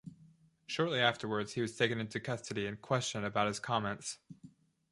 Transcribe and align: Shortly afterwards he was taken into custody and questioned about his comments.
Shortly 0.65 0.97
afterwards 0.99 1.53
he 1.53 1.61
was 1.61 1.75
taken 1.77 1.99
into 1.99 2.19
custody 2.19 2.65
and 2.65 2.81
questioned 2.81 3.23
about 3.23 3.45
his 3.45 3.59
comments. 3.59 4.17